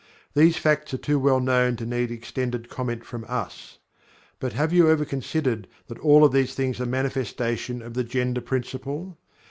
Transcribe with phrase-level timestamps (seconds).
[0.33, 3.77] These facts are too well known to need extended comment from us.
[4.39, 8.41] But, have you ever considered that all of these things are manifestations of the Gender
[8.41, 9.19] Principle?